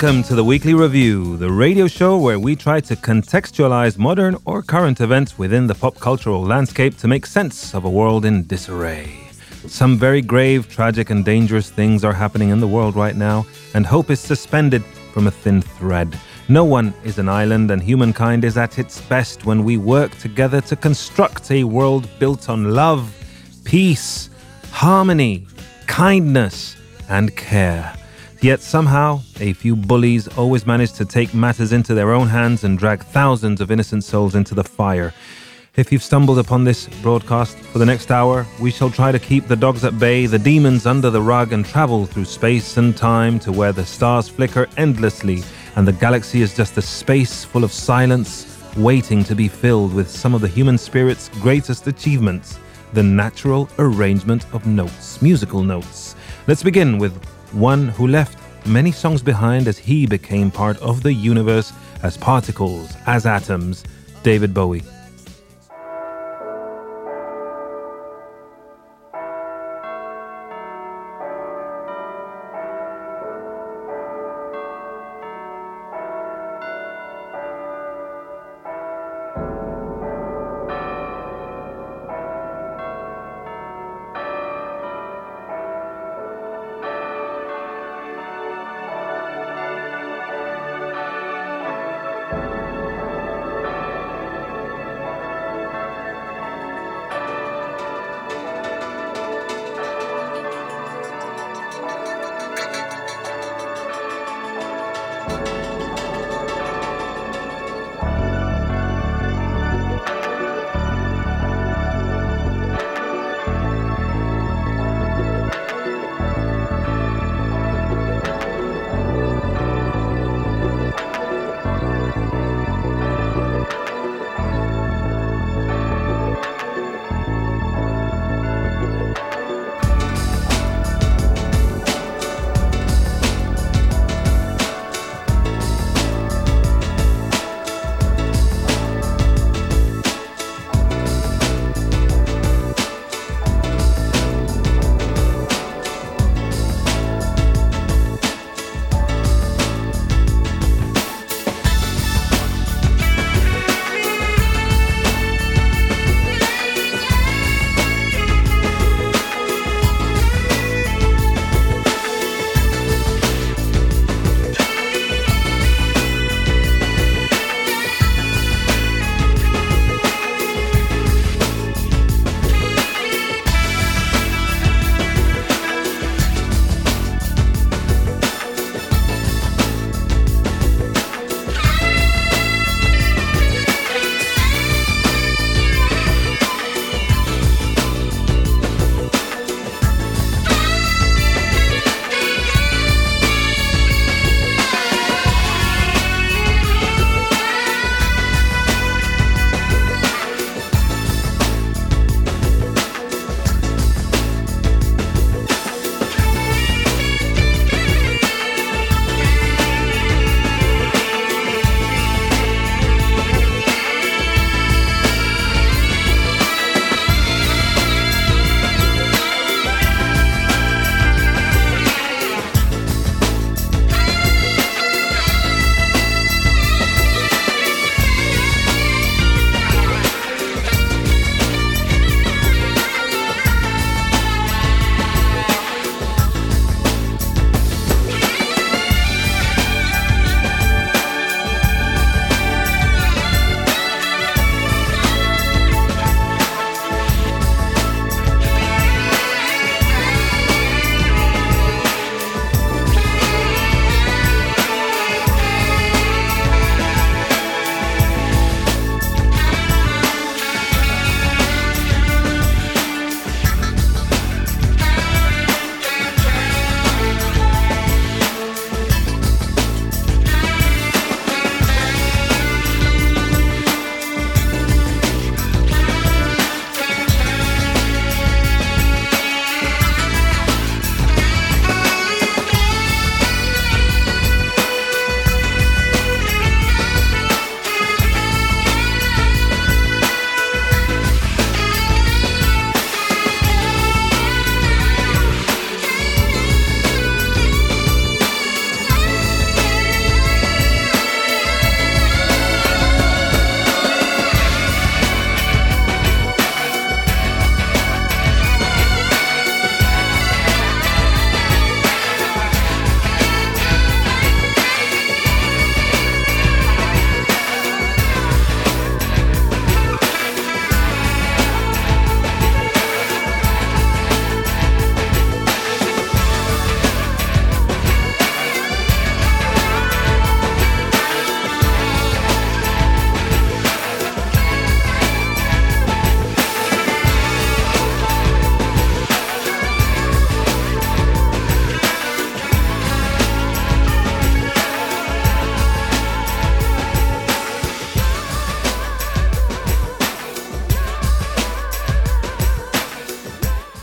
Welcome 0.00 0.22
to 0.28 0.36
the 0.36 0.44
Weekly 0.44 0.74
Review, 0.74 1.36
the 1.38 1.50
radio 1.50 1.88
show 1.88 2.18
where 2.18 2.38
we 2.38 2.54
try 2.54 2.78
to 2.78 2.94
contextualize 2.94 3.98
modern 3.98 4.36
or 4.44 4.62
current 4.62 5.00
events 5.00 5.36
within 5.36 5.66
the 5.66 5.74
pop 5.74 5.98
cultural 5.98 6.40
landscape 6.40 6.96
to 6.98 7.08
make 7.08 7.26
sense 7.26 7.74
of 7.74 7.84
a 7.84 7.90
world 7.90 8.24
in 8.24 8.46
disarray. 8.46 9.28
Some 9.66 9.98
very 9.98 10.22
grave, 10.22 10.68
tragic, 10.68 11.10
and 11.10 11.24
dangerous 11.24 11.68
things 11.70 12.04
are 12.04 12.12
happening 12.12 12.50
in 12.50 12.60
the 12.60 12.68
world 12.68 12.94
right 12.94 13.16
now, 13.16 13.44
and 13.74 13.84
hope 13.84 14.08
is 14.08 14.20
suspended 14.20 14.84
from 15.12 15.26
a 15.26 15.32
thin 15.32 15.60
thread. 15.60 16.16
No 16.48 16.62
one 16.62 16.94
is 17.02 17.18
an 17.18 17.28
island, 17.28 17.72
and 17.72 17.82
humankind 17.82 18.44
is 18.44 18.56
at 18.56 18.78
its 18.78 19.00
best 19.00 19.46
when 19.46 19.64
we 19.64 19.78
work 19.78 20.16
together 20.18 20.60
to 20.60 20.76
construct 20.76 21.50
a 21.50 21.64
world 21.64 22.08
built 22.20 22.48
on 22.48 22.72
love, 22.72 23.12
peace, 23.64 24.30
harmony, 24.70 25.44
kindness, 25.88 26.76
and 27.08 27.34
care. 27.34 27.97
Yet 28.40 28.60
somehow, 28.60 29.22
a 29.40 29.52
few 29.52 29.74
bullies 29.74 30.28
always 30.28 30.64
manage 30.64 30.92
to 30.92 31.04
take 31.04 31.34
matters 31.34 31.72
into 31.72 31.92
their 31.92 32.12
own 32.12 32.28
hands 32.28 32.62
and 32.62 32.78
drag 32.78 33.02
thousands 33.02 33.60
of 33.60 33.72
innocent 33.72 34.04
souls 34.04 34.36
into 34.36 34.54
the 34.54 34.62
fire. 34.62 35.12
If 35.74 35.90
you've 35.90 36.04
stumbled 36.04 36.38
upon 36.38 36.62
this 36.62 36.86
broadcast 37.02 37.56
for 37.58 37.80
the 37.80 37.86
next 37.86 38.12
hour, 38.12 38.46
we 38.60 38.70
shall 38.70 38.90
try 38.90 39.10
to 39.10 39.18
keep 39.18 39.48
the 39.48 39.56
dogs 39.56 39.84
at 39.84 39.98
bay, 39.98 40.26
the 40.26 40.38
demons 40.38 40.86
under 40.86 41.10
the 41.10 41.20
rug, 41.20 41.52
and 41.52 41.66
travel 41.66 42.06
through 42.06 42.26
space 42.26 42.76
and 42.76 42.96
time 42.96 43.40
to 43.40 43.50
where 43.50 43.72
the 43.72 43.84
stars 43.84 44.28
flicker 44.28 44.68
endlessly 44.76 45.42
and 45.74 45.86
the 45.86 45.92
galaxy 45.92 46.40
is 46.40 46.54
just 46.54 46.78
a 46.78 46.82
space 46.82 47.44
full 47.44 47.64
of 47.64 47.72
silence, 47.72 48.56
waiting 48.76 49.24
to 49.24 49.34
be 49.34 49.48
filled 49.48 49.92
with 49.92 50.08
some 50.08 50.32
of 50.32 50.40
the 50.40 50.48
human 50.48 50.78
spirit's 50.78 51.28
greatest 51.40 51.88
achievements 51.88 52.58
the 52.94 53.02
natural 53.02 53.68
arrangement 53.78 54.46
of 54.54 54.66
notes, 54.66 55.20
musical 55.20 55.62
notes. 55.62 56.16
Let's 56.46 56.62
begin 56.62 56.98
with 56.98 57.12
one 57.52 57.88
who 57.88 58.06
left 58.06 58.38
many 58.66 58.92
songs 58.92 59.22
behind 59.22 59.68
as 59.68 59.78
he 59.78 60.06
became 60.06 60.50
part 60.50 60.76
of 60.78 61.02
the 61.02 61.12
universe 61.12 61.72
as 62.02 62.16
particles, 62.16 62.94
as 63.06 63.26
atoms, 63.26 63.84
David 64.22 64.52
Bowie. 64.52 64.82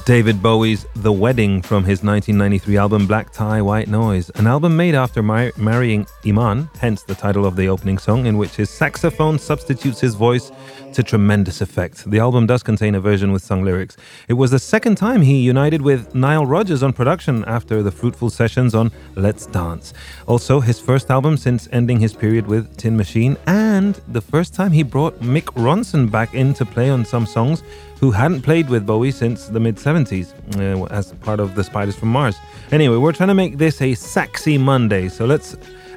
David 0.05 0.39
Bowie's 0.39 0.85
The 0.97 1.11
Wedding 1.11 1.63
from 1.63 1.83
his 1.83 2.03
1993 2.03 2.77
album 2.77 3.07
Black 3.07 3.31
Tie, 3.31 3.59
White 3.59 3.87
Noise, 3.87 4.29
an 4.35 4.45
album 4.45 4.77
made 4.77 4.93
after 4.93 5.23
mar- 5.23 5.51
marrying 5.57 6.05
Iman, 6.23 6.69
hence 6.79 7.01
the 7.01 7.15
title 7.15 7.43
of 7.43 7.55
the 7.55 7.67
opening 7.69 7.97
song, 7.97 8.27
in 8.27 8.37
which 8.37 8.51
his 8.51 8.69
saxophone 8.69 9.39
substitutes 9.39 9.99
his 9.99 10.13
voice 10.13 10.51
to 10.93 11.01
tremendous 11.01 11.59
effect. 11.59 12.07
The 12.07 12.19
album 12.19 12.45
does 12.45 12.61
contain 12.61 12.93
a 12.93 13.01
version 13.01 13.31
with 13.31 13.43
sung 13.43 13.65
lyrics. 13.65 13.97
It 14.27 14.33
was 14.33 14.51
the 14.51 14.59
second 14.59 14.95
time 14.95 15.23
he 15.23 15.39
united 15.41 15.81
with 15.81 16.13
Nile 16.13 16.45
Rodgers 16.45 16.83
on 16.83 16.93
production 16.93 17.43
after 17.45 17.81
the 17.81 17.91
fruitful 17.91 18.29
sessions 18.29 18.75
on 18.75 18.91
Let's 19.15 19.47
Dance. 19.47 19.91
Also, 20.27 20.59
his 20.59 20.79
first 20.79 21.09
album 21.09 21.35
since 21.35 21.67
ending 21.71 21.99
his 21.99 22.13
period 22.13 22.45
with 22.45 22.77
Tin 22.77 22.95
Machine, 22.95 23.37
and 23.47 23.99
the 24.09 24.21
first 24.21 24.53
time 24.53 24.71
he 24.71 24.83
brought 24.83 25.19
Mick 25.21 25.45
Ronson 25.55 26.11
back 26.11 26.35
in 26.35 26.53
to 26.53 26.63
play 26.63 26.91
on 26.91 27.03
some 27.03 27.25
songs 27.25 27.63
who 27.99 28.11
hadn't 28.11 28.41
played 28.41 28.69
with 28.69 28.85
Bowie 28.85 29.11
since 29.11 29.47
the 29.47 29.59
mid 29.59 29.77
70s 29.77 30.33
uh, 30.57 30.85
as 30.85 31.13
part 31.13 31.39
of 31.39 31.55
the 31.55 31.63
Spiders 31.63 31.95
from 31.95 32.09
Mars. 32.09 32.35
Anyway, 32.71 32.97
we're 32.97 33.13
trying 33.13 33.29
to 33.29 33.35
make 33.35 33.57
this 33.57 33.81
a 33.81 33.93
sexy 33.93 34.57
Monday, 34.57 35.09
so 35.09 35.25
let's 35.25 35.55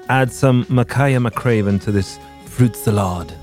add 0.09 0.33
some 0.33 0.65
Makaya 0.67 1.27
McCraven 1.27 1.81
to 1.83 1.93
this 1.93 2.19
fruit 2.47 2.77
salad. 2.77 3.35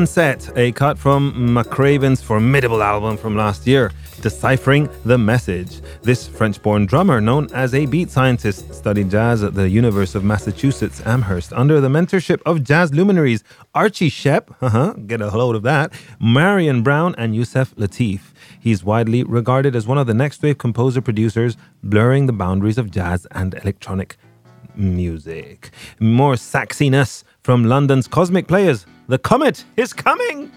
Sunset, 0.00 0.50
a 0.56 0.72
cut 0.72 0.98
from 0.98 1.34
McCraven's 1.34 2.22
formidable 2.22 2.82
album 2.82 3.18
from 3.18 3.36
last 3.36 3.66
year, 3.66 3.92
Deciphering 4.22 4.88
the 5.04 5.18
Message. 5.18 5.82
This 6.00 6.26
French 6.26 6.62
born 6.62 6.86
drummer, 6.86 7.20
known 7.20 7.48
as 7.52 7.74
a 7.74 7.84
beat 7.84 8.10
scientist, 8.10 8.72
studied 8.72 9.10
jazz 9.10 9.42
at 9.42 9.52
the 9.52 9.68
University 9.68 10.16
of 10.16 10.24
Massachusetts 10.24 11.02
Amherst 11.04 11.52
under 11.52 11.82
the 11.82 11.88
mentorship 11.88 12.40
of 12.46 12.64
jazz 12.64 12.94
luminaries 12.94 13.44
Archie 13.74 14.08
Shepp, 14.08 14.48
uh-huh, 14.62 14.94
get 15.06 15.20
a 15.20 15.28
load 15.36 15.54
of 15.54 15.64
that, 15.64 15.92
Marion 16.18 16.82
Brown, 16.82 17.14
and 17.18 17.36
Yusef 17.36 17.74
Lateef. 17.76 18.20
He's 18.58 18.82
widely 18.82 19.22
regarded 19.22 19.76
as 19.76 19.86
one 19.86 19.98
of 19.98 20.06
the 20.06 20.14
next 20.14 20.42
wave 20.42 20.56
composer 20.56 21.02
producers, 21.02 21.58
blurring 21.84 22.24
the 22.24 22.32
boundaries 22.32 22.78
of 22.78 22.90
jazz 22.90 23.26
and 23.32 23.52
electronic 23.52 24.16
music. 24.76 25.70
More 25.98 26.34
sexiness 26.34 27.24
from 27.42 27.64
London's 27.64 28.06
Cosmic 28.08 28.46
Players. 28.46 28.86
The 29.08 29.18
comet 29.18 29.64
is 29.76 29.92
coming! 29.92 30.52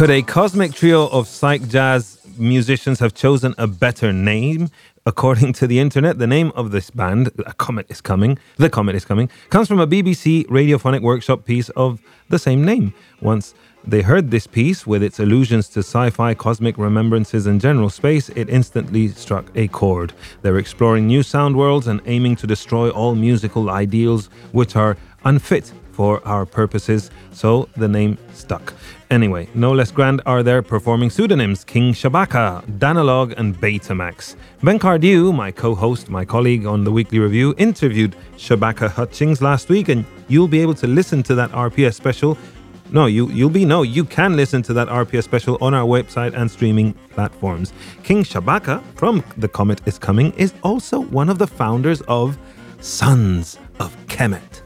Could 0.00 0.08
a 0.08 0.22
cosmic 0.22 0.72
trio 0.72 1.08
of 1.08 1.28
psych 1.28 1.68
jazz 1.68 2.20
musicians 2.38 3.00
have 3.00 3.12
chosen 3.12 3.54
a 3.58 3.66
better 3.66 4.14
name? 4.14 4.70
According 5.04 5.52
to 5.60 5.66
the 5.66 5.78
internet, 5.78 6.18
the 6.18 6.26
name 6.26 6.52
of 6.54 6.70
this 6.70 6.88
band, 6.88 7.30
A 7.44 7.52
Comet 7.52 7.84
is 7.90 8.00
Coming, 8.00 8.38
The 8.56 8.70
Comet 8.70 8.94
is 8.94 9.04
Coming, 9.04 9.28
comes 9.50 9.68
from 9.68 9.78
a 9.78 9.86
BBC 9.86 10.46
radiophonic 10.46 11.02
workshop 11.02 11.44
piece 11.44 11.68
of 11.76 12.00
the 12.30 12.38
same 12.38 12.64
name. 12.64 12.94
Once 13.20 13.52
they 13.84 14.00
heard 14.00 14.30
this 14.30 14.46
piece 14.46 14.86
with 14.86 15.02
its 15.02 15.20
allusions 15.20 15.68
to 15.68 15.80
sci 15.80 16.08
fi, 16.08 16.32
cosmic 16.32 16.78
remembrances, 16.78 17.44
and 17.44 17.60
general 17.60 17.90
space, 17.90 18.30
it 18.30 18.48
instantly 18.48 19.08
struck 19.08 19.54
a 19.54 19.68
chord. 19.68 20.14
They're 20.40 20.56
exploring 20.56 21.08
new 21.08 21.22
sound 21.22 21.56
worlds 21.56 21.88
and 21.88 22.00
aiming 22.06 22.36
to 22.36 22.46
destroy 22.46 22.88
all 22.88 23.14
musical 23.14 23.68
ideals 23.68 24.30
which 24.52 24.76
are 24.76 24.96
unfit 25.26 25.70
for 25.92 26.26
our 26.26 26.46
purposes, 26.46 27.10
so 27.32 27.68
the 27.76 27.88
name 27.88 28.16
stuck. 28.32 28.72
Anyway, 29.10 29.48
no 29.54 29.72
less 29.72 29.90
grand 29.90 30.22
are 30.24 30.42
their 30.42 30.62
performing 30.62 31.10
pseudonyms 31.10 31.64
King 31.64 31.92
Shabaka, 31.92 32.62
Danalogue, 32.78 33.34
and 33.36 33.56
Betamax. 33.56 34.36
Ben 34.62 34.78
Cardew, 34.78 35.32
my 35.34 35.50
co 35.50 35.74
host, 35.74 36.08
my 36.08 36.24
colleague 36.24 36.64
on 36.64 36.84
the 36.84 36.92
Weekly 36.92 37.18
Review, 37.18 37.54
interviewed 37.58 38.14
Shabaka 38.36 38.88
Hutchings 38.88 39.42
last 39.42 39.68
week, 39.68 39.88
and 39.88 40.04
you'll 40.28 40.48
be 40.48 40.60
able 40.60 40.74
to 40.74 40.86
listen 40.86 41.22
to 41.24 41.34
that 41.34 41.50
RPS 41.50 41.94
special 41.94 42.38
no, 42.92 43.06
you 43.06 43.28
you'll 43.28 43.50
be 43.50 43.64
no, 43.64 43.82
you 43.82 44.04
can 44.04 44.36
listen 44.36 44.62
to 44.62 44.72
that 44.72 44.88
RPS 44.88 45.22
special 45.22 45.56
on 45.60 45.74
our 45.74 45.86
website 45.86 46.34
and 46.34 46.50
streaming 46.50 46.92
platforms. 47.10 47.72
King 48.02 48.24
Shabaka 48.24 48.82
from 48.96 49.22
The 49.36 49.48
Comet 49.48 49.80
is 49.86 49.98
Coming 49.98 50.32
is 50.32 50.54
also 50.62 51.00
one 51.00 51.28
of 51.28 51.38
the 51.38 51.46
founders 51.46 52.00
of 52.02 52.36
Sons 52.80 53.58
of 53.78 53.96
Kemet. 54.06 54.62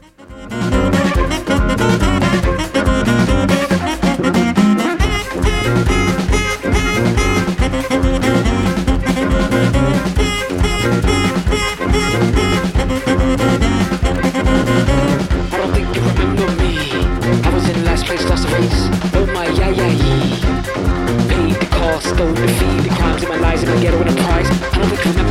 Stole 22.05 22.33
the 22.33 22.47
fee, 22.47 22.79
the 22.81 22.95
crimes 22.95 23.23
in 23.23 23.29
my 23.29 23.37
lies 23.37 23.63
and 23.63 23.71
I 23.71 23.81
get 23.81 23.93
a 23.93 23.97
prize. 24.21 24.47
I 24.49 25.13
don't 25.13 25.24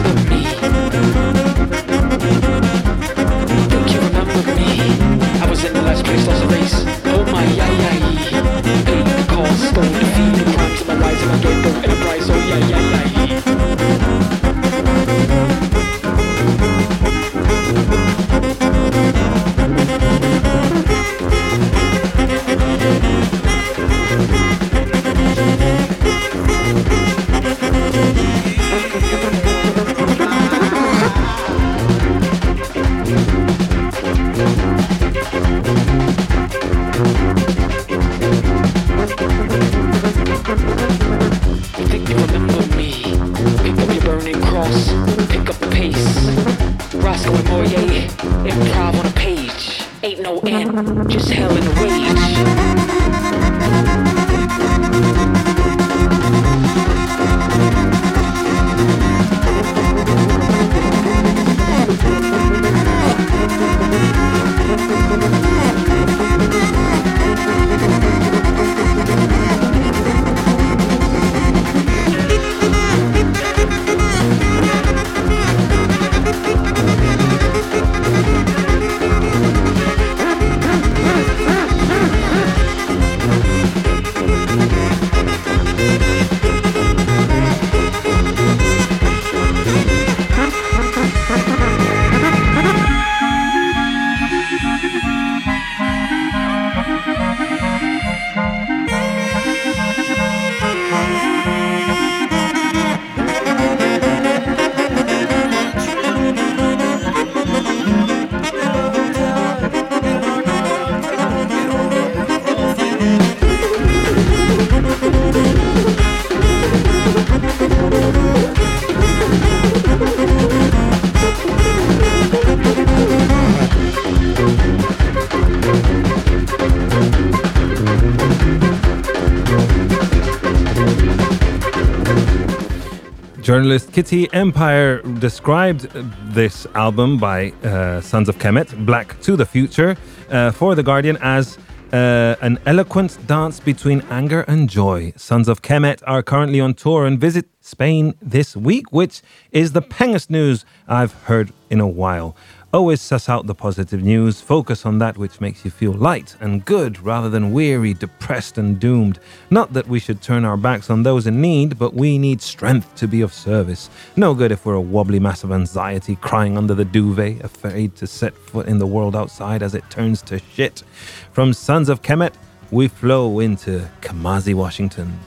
Journalist 133.65 133.95
Kitty 133.95 134.31
Empire 134.35 135.01
described 135.21 135.89
this 136.35 136.67
album 136.75 137.17
by 137.17 137.51
uh, 137.63 138.03
Sons 138.03 138.29
of 138.29 138.37
Kemet, 138.37 138.85
Black 138.85 139.19
to 139.23 139.37
the 139.37 139.47
Future, 139.47 139.97
uh, 140.31 140.51
for 140.51 140.75
The 140.75 140.83
Guardian 140.83 141.17
as 141.23 141.57
uh, 141.91 142.37
an 142.43 142.59
eloquent 142.67 143.17
dance 143.27 143.61
between 143.61 144.03
anger 144.11 144.43
and 144.43 144.69
joy. 144.69 145.15
Sons 145.17 145.49
of 145.49 145.63
Kemet 145.63 146.03
are 146.07 146.23
currently 146.23 146.61
on 146.61 146.75
tour 146.75 147.07
and 147.07 147.19
visit 147.19 147.47
Spain 147.63 148.13
this 148.21 148.55
week, 148.55 148.93
which 148.93 149.23
is 149.51 149.73
the 149.73 149.81
pengest 149.81 150.29
news 150.29 150.67
I've 150.87 151.15
heard 151.25 151.51
in 151.71 151.81
a 151.81 151.89
while. 151.89 152.37
Always 152.75 153.01
suss 153.01 153.29
out 153.29 153.47
the 153.47 153.55
positive 153.55 154.03
news, 154.03 154.41
focus 154.41 154.85
on 154.85 154.99
that 154.99 155.17
which 155.17 155.41
makes 155.41 155.65
you 155.65 155.71
feel 155.71 155.93
light 155.93 156.35
and 156.41 156.65
good 156.65 157.01
rather 157.01 157.31
than 157.31 157.53
weary, 157.53 157.95
depressed, 157.95 158.59
and 158.59 158.81
doomed. 158.81 159.21
Not 159.49 159.75
that 159.75 159.87
we 159.87 160.01
should 160.01 160.21
turn 160.21 160.45
our 160.45 160.57
backs 160.57 160.91
on 160.91 161.05
those 161.05 161.29
in 161.29 161.41
need, 161.41 161.79
but 161.79 161.95
we 161.95 162.19
need 162.19 162.43
strength 162.43 162.93
to 162.97 163.07
be 163.07 163.21
of 163.21 163.33
service. 163.33 163.91
No 164.17 164.35
good 164.35 164.51
if 164.51 164.67
we're 164.67 164.75
a 164.75 164.81
wobbly 164.81 165.21
mass 165.21 165.45
of 165.45 165.53
anxiety 165.53 166.17
crying 166.17 166.59
under 166.59 166.75
the 166.75 166.85
duvet, 166.85 167.45
afraid 167.45 167.95
to 167.95 168.09
set 168.09 168.37
foot 168.37 168.67
in 168.67 168.81
the 168.81 168.89
world 168.89 169.15
outside 169.15 169.63
as 169.63 169.77
it 169.77 169.89
turns 169.89 170.21
to 170.23 170.41
shit. 170.41 170.83
From 171.31 171.53
Sons 171.53 171.89
of 171.89 172.03
Kemet, 172.03 172.35
we 172.73 172.89
flow 172.89 173.39
into 173.39 173.89
Kamasi, 174.01 174.53
Washington. 174.53 175.21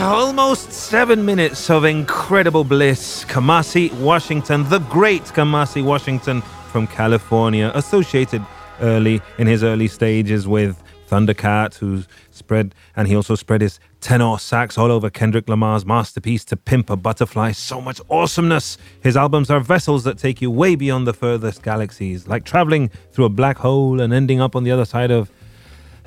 Almost 0.00 0.72
seven 0.72 1.24
minutes 1.24 1.68
of 1.68 1.84
incredible 1.84 2.64
bliss. 2.64 3.24
Kamasi 3.26 3.92
Washington, 4.00 4.68
the 4.68 4.78
great 4.78 5.24
Kamasi 5.24 5.84
Washington 5.84 6.40
from 6.72 6.86
California, 6.86 7.70
associated 7.74 8.44
early 8.80 9.20
in 9.38 9.46
his 9.46 9.62
early 9.62 9.88
stages 9.88 10.48
with 10.48 10.82
Thundercat, 11.08 11.74
who 11.74 12.02
spread, 12.30 12.74
and 12.96 13.08
he 13.08 13.14
also 13.16 13.34
spread 13.34 13.60
his 13.60 13.78
tenor 14.00 14.38
sax 14.38 14.78
all 14.78 14.90
over 14.90 15.10
Kendrick 15.10 15.48
Lamar's 15.48 15.84
masterpiece 15.84 16.44
To 16.46 16.56
Pimp 16.56 16.88
a 16.88 16.96
Butterfly. 16.96 17.52
So 17.52 17.80
much 17.80 18.00
awesomeness. 18.08 18.78
His 19.02 19.16
albums 19.16 19.50
are 19.50 19.60
vessels 19.60 20.04
that 20.04 20.18
take 20.18 20.40
you 20.40 20.50
way 20.50 20.76
beyond 20.76 21.06
the 21.06 21.12
furthest 21.12 21.62
galaxies, 21.62 22.26
like 22.26 22.44
traveling 22.44 22.88
through 23.12 23.26
a 23.26 23.30
black 23.30 23.58
hole 23.58 24.00
and 24.00 24.12
ending 24.14 24.40
up 24.40 24.56
on 24.56 24.64
the 24.64 24.70
other 24.70 24.84
side 24.86 25.10
of 25.10 25.30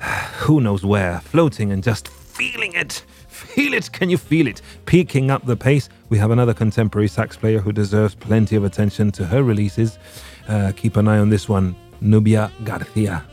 who 0.38 0.60
knows 0.60 0.84
where, 0.84 1.20
floating 1.20 1.70
and 1.70 1.84
just 1.84 2.08
feeling 2.08 2.72
it. 2.72 3.04
Feel 3.44 3.74
it, 3.74 3.92
can 3.92 4.10
you 4.10 4.18
feel 4.18 4.46
it? 4.46 4.60
Peaking 4.86 5.30
up 5.30 5.46
the 5.46 5.56
pace. 5.56 5.88
We 6.08 6.18
have 6.18 6.30
another 6.30 6.54
contemporary 6.54 7.08
sax 7.08 7.36
player 7.36 7.60
who 7.60 7.72
deserves 7.72 8.14
plenty 8.14 8.56
of 8.56 8.64
attention 8.64 9.12
to 9.12 9.26
her 9.26 9.42
releases. 9.42 9.98
Uh, 10.48 10.72
keep 10.74 10.96
an 10.96 11.08
eye 11.08 11.18
on 11.18 11.30
this 11.30 11.48
one, 11.48 11.76
Nubya 12.02 12.50
Garcia. 12.64 13.24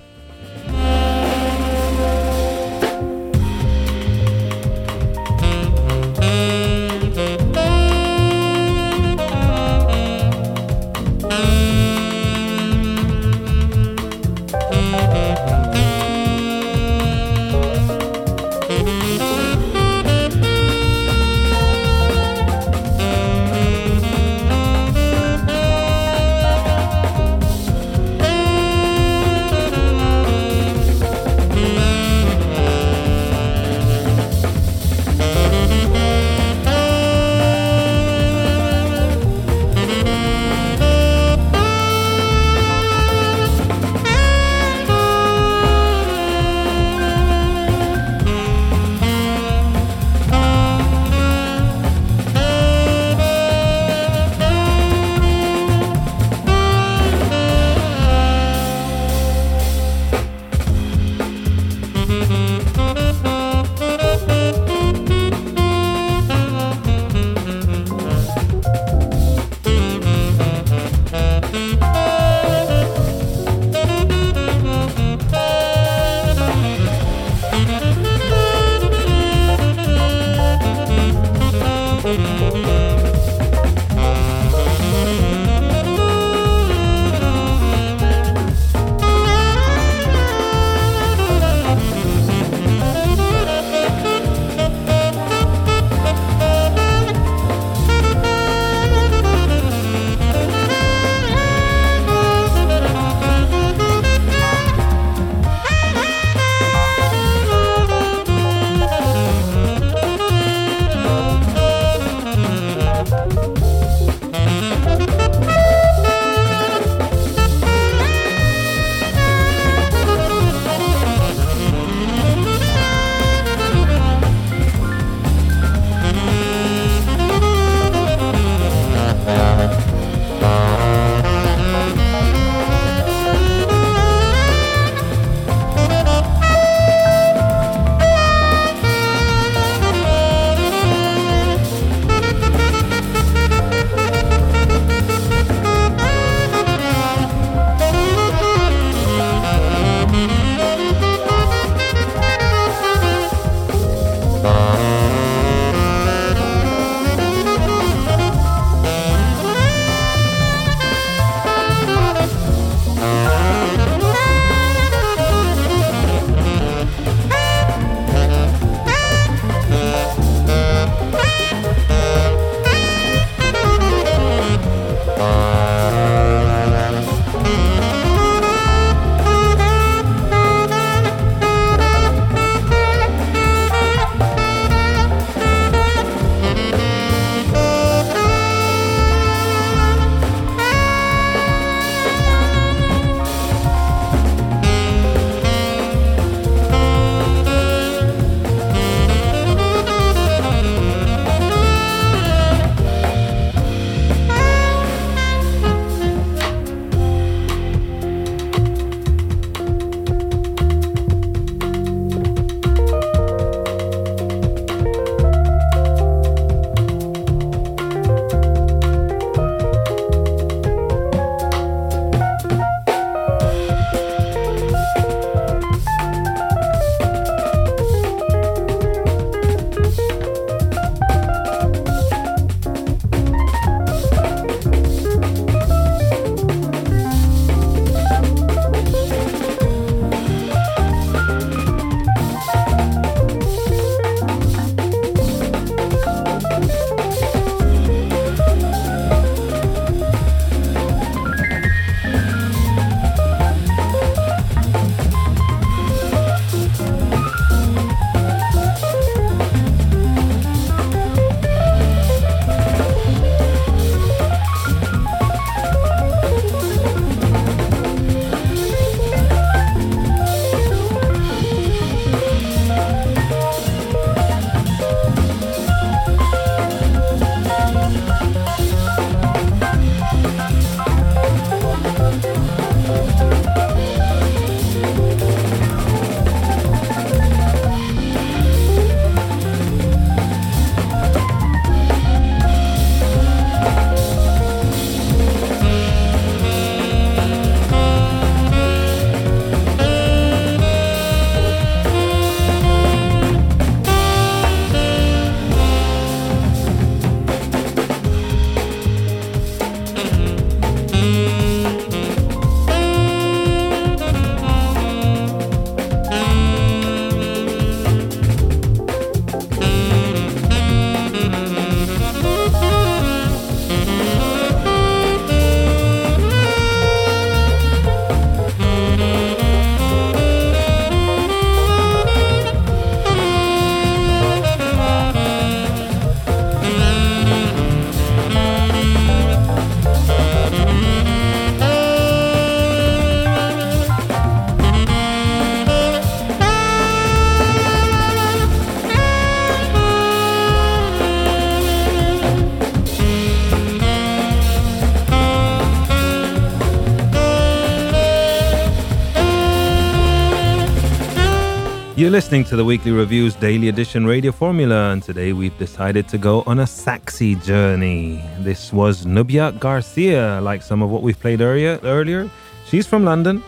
Listening 362.12 362.44
to 362.44 362.58
the 362.58 362.66
Weekly 362.66 362.92
Review's 362.92 363.36
Daily 363.36 363.70
Edition 363.70 364.06
Radio 364.06 364.34
Formula, 364.34 364.92
and 364.92 365.02
today 365.02 365.32
we've 365.32 365.58
decided 365.58 366.10
to 366.10 366.18
go 366.18 366.44
on 366.46 366.60
a 366.60 366.68
sexy 366.68 367.36
journey. 367.36 368.22
This 368.40 368.74
was 368.74 369.06
Nubya 369.06 369.58
Garcia, 369.62 370.42
like 370.42 370.62
some 370.62 370.82
of 370.82 370.90
what 370.90 371.04
we've 371.04 371.18
played 371.18 371.40
earlier. 371.40 371.80
earlier. 371.84 372.30
She's 372.68 372.86
from 372.86 373.06
London. 373.06 373.42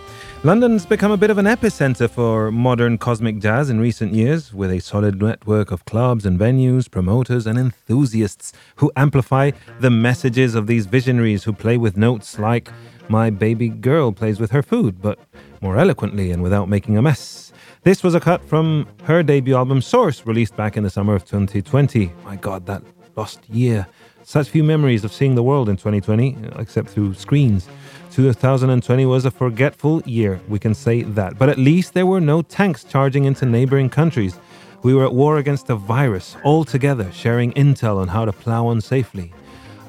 London's 0.46 0.86
become 0.86 1.12
a 1.12 1.18
bit 1.18 1.30
of 1.30 1.38
an 1.38 1.46
epicenter 1.46 2.10
for 2.10 2.52
modern 2.54 2.98
cosmic 2.98 3.40
jazz 3.40 3.70
in 3.70 3.82
recent 3.82 4.14
years, 4.14 4.54
with 4.54 4.72
a 4.72 4.80
solid 4.80 5.22
network 5.22 5.70
of 5.70 5.84
clubs 5.84 6.26
and 6.26 6.40
venues, 6.40 6.90
promoters, 6.90 7.46
and 7.46 7.60
enthusiasts 7.60 8.54
who 8.78 8.94
amplify 8.96 9.52
the 9.82 9.90
messages 9.90 10.56
of 10.56 10.68
these 10.68 10.86
visionaries 10.86 11.44
who 11.44 11.52
play 11.52 11.76
with 11.76 11.98
notes 11.98 12.40
like 12.40 12.70
My 13.10 13.30
Baby 13.30 13.68
Girl 13.68 14.14
plays 14.14 14.40
with 14.40 14.52
her 14.52 14.64
food, 14.64 15.02
but 15.02 15.20
more 15.60 15.78
eloquently 15.78 16.32
and 16.32 16.42
without 16.42 16.70
making 16.70 16.98
a 16.98 17.02
mess. 17.02 17.53
This 17.84 18.02
was 18.02 18.16
a 18.16 18.20
cut 18.22 18.42
from 18.46 18.88
her 19.04 19.24
debut 19.24 19.58
album 19.58 19.82
Source, 19.82 20.26
released 20.26 20.56
back 20.56 20.78
in 20.78 20.84
the 20.84 20.90
summer 20.90 21.16
of 21.16 21.26
2020. 21.26 22.14
My 22.24 22.38
God, 22.38 22.66
that 22.66 22.82
lost 23.18 23.42
year. 23.50 23.86
Such 24.24 24.48
few 24.48 24.64
memories 24.64 25.04
of 25.04 25.12
seeing 25.12 25.36
the 25.36 25.44
world 25.44 25.68
in 25.68 25.76
2020, 25.76 26.38
except 26.60 26.88
through 26.88 27.14
screens. 27.16 27.68
2020 28.12 29.06
was 29.06 29.26
a 29.26 29.32
forgetful 29.32 30.02
year, 30.06 30.40
we 30.48 30.60
can 30.60 30.74
say 30.74 31.02
that. 31.02 31.38
But 31.38 31.50
at 31.50 31.58
least 31.58 31.94
there 31.94 32.06
were 32.06 32.22
no 32.22 32.42
tanks 32.42 32.86
charging 32.86 33.26
into 33.26 33.46
neighboring 33.46 33.90
countries. 33.90 34.40
We 34.84 34.94
were 34.94 35.04
at 35.04 35.14
war 35.14 35.38
against 35.38 35.70
a 35.70 35.76
virus, 35.76 36.38
all 36.46 36.64
together, 36.64 37.12
sharing 37.12 37.52
intel 37.52 37.98
on 37.98 38.08
how 38.08 38.24
to 38.24 38.32
plow 38.32 38.68
on 38.68 38.80
safely. 38.80 39.34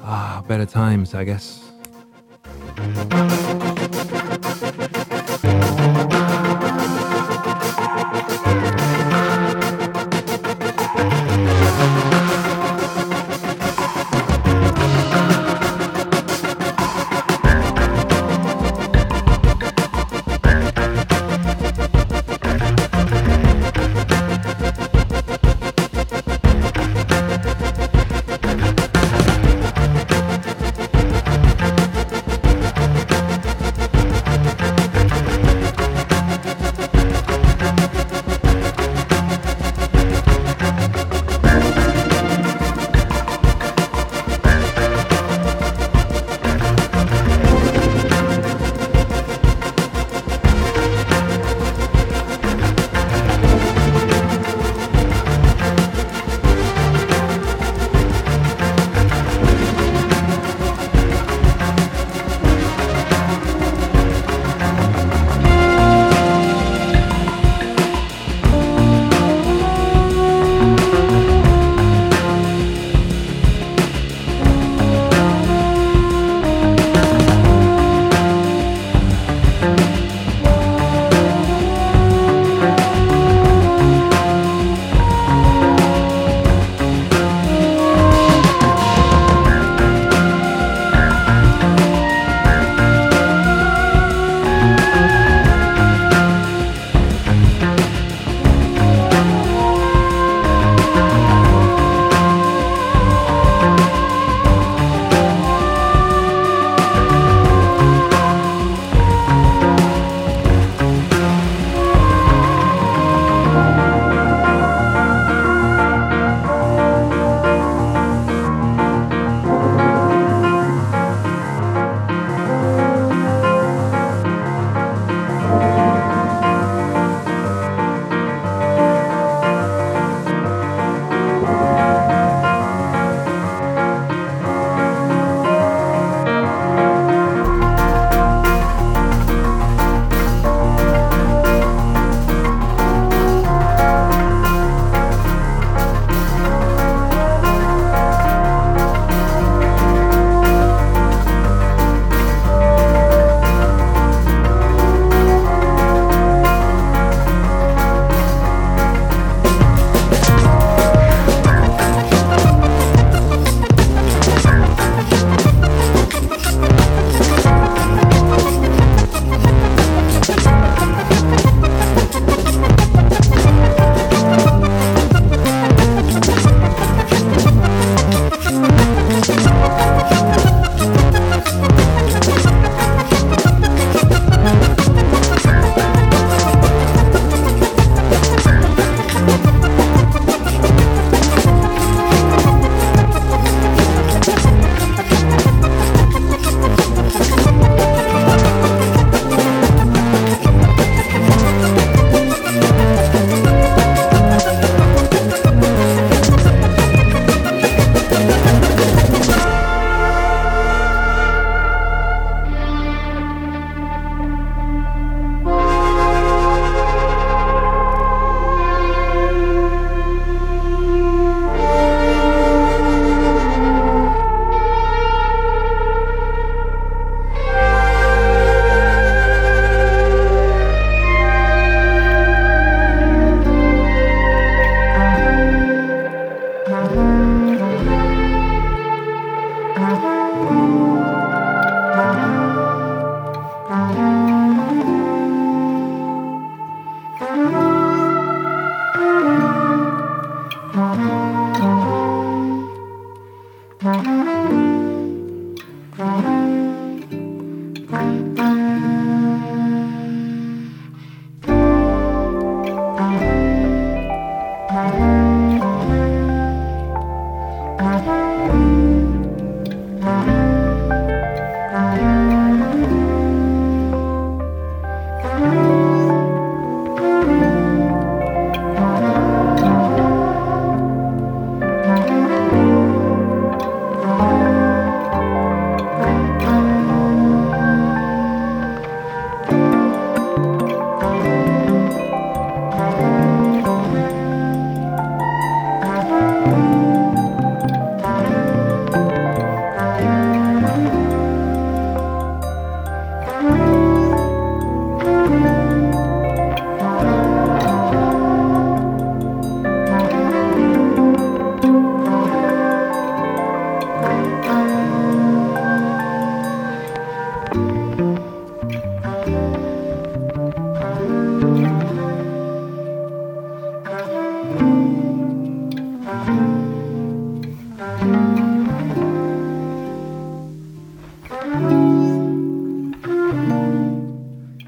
Ah, 0.03 0.43
better 0.45 0.65
times, 0.65 1.13
I 1.13 1.23
guess. 1.23 1.61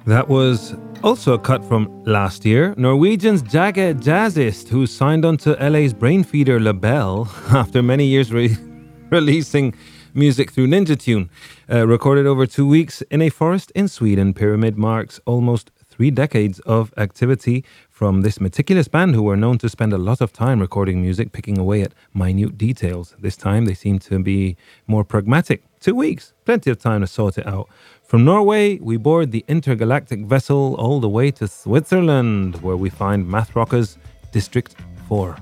That 0.08 0.30
was 0.30 0.74
also 1.04 1.34
a 1.34 1.38
cut 1.38 1.66
from 1.66 2.02
last 2.06 2.46
year. 2.46 2.74
Norwegian's 2.78 3.44
Jaga 3.44 3.94
Jazzist, 3.94 4.70
who 4.70 4.88
signed 4.88 5.26
onto 5.26 5.52
LA's 5.56 5.94
brainfeeder 5.94 6.64
label 6.64 7.28
after 7.50 7.84
many 7.84 8.06
years 8.06 8.32
re- 8.32 8.56
releasing 9.12 9.76
music 10.14 10.52
through 10.52 10.68
Ninja 10.68 10.98
Tune. 10.98 11.30
Uh, 11.70 11.86
recorded 11.86 12.26
over 12.26 12.46
two 12.46 12.66
weeks 12.66 13.02
in 13.12 13.22
a 13.22 13.28
forest 13.28 13.70
in 13.76 13.90
Sweden, 13.90 14.34
Pyramid 14.34 14.78
marks 14.78 15.20
almost 15.26 15.72
three 15.90 16.10
decades 16.10 16.62
of 16.62 16.94
activity 16.96 17.66
from 17.90 18.22
this 18.22 18.40
meticulous 18.40 18.88
band 18.88 19.14
who 19.14 19.24
were 19.24 19.36
known 19.36 19.58
to 19.58 19.68
spend 19.68 19.92
a 19.92 19.98
lot 19.98 20.22
of 20.22 20.32
time 20.32 20.62
recording 20.62 21.02
music, 21.02 21.34
picking 21.34 21.58
away 21.58 21.82
at 21.82 21.94
minute 22.14 22.58
details. 22.58 23.14
This 23.20 23.36
time 23.36 23.66
they 23.66 23.74
seem 23.74 24.00
to 24.00 24.20
be 24.20 24.56
more 24.88 25.04
pragmatic. 25.04 25.67
Two 25.80 25.96
weeks, 25.96 26.34
plenty 26.46 26.72
of 26.72 26.80
time 26.80 27.02
to 27.02 27.08
sort 27.08 27.38
it 27.38 27.46
out. 27.46 27.70
From 28.04 28.26
Norway, 28.26 28.80
we 28.80 28.98
board 28.98 29.32
the 29.32 29.46
intergalactic 29.48 30.22
vessel 30.22 30.76
all 30.76 31.00
the 31.00 31.10
way 31.10 31.30
to 31.32 31.48
Switzerland, 31.48 32.62
where 32.62 32.78
we 32.78 32.90
find 32.90 33.28
math 33.28 33.56
rockers 33.56 33.98
District 34.32 34.76
4. 35.08 35.38